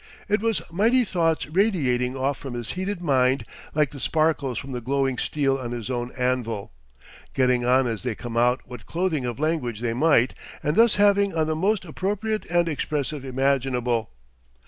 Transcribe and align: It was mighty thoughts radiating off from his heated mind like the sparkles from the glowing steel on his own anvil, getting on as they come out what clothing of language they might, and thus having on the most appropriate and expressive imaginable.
It 0.27 0.41
was 0.41 0.63
mighty 0.71 1.03
thoughts 1.05 1.45
radiating 1.45 2.15
off 2.17 2.35
from 2.39 2.55
his 2.55 2.71
heated 2.71 3.03
mind 3.03 3.43
like 3.75 3.91
the 3.91 3.99
sparkles 3.99 4.57
from 4.57 4.71
the 4.71 4.81
glowing 4.81 5.19
steel 5.19 5.59
on 5.59 5.73
his 5.73 5.91
own 5.91 6.11
anvil, 6.13 6.71
getting 7.35 7.67
on 7.67 7.85
as 7.85 8.01
they 8.01 8.15
come 8.15 8.35
out 8.35 8.61
what 8.65 8.87
clothing 8.87 9.25
of 9.25 9.37
language 9.39 9.79
they 9.79 9.93
might, 9.93 10.33
and 10.63 10.75
thus 10.75 10.95
having 10.95 11.35
on 11.35 11.45
the 11.45 11.55
most 11.55 11.85
appropriate 11.85 12.47
and 12.49 12.67
expressive 12.67 13.23
imaginable. 13.23 14.09